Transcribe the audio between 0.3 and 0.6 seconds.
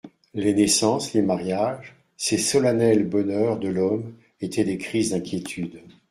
Les